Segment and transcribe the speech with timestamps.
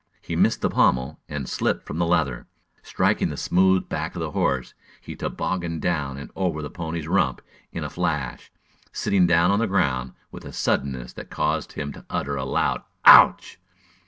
[0.19, 2.47] He missed the pommel and slipped from the leather.
[2.81, 7.39] Striking the smooth back of the horse, he tobogganed down and over the pony's rump
[7.71, 8.51] in a flash,
[8.91, 12.81] sitting down on the ground with a suddenness that caused him to utter a loud
[13.05, 13.59] "Ouch!"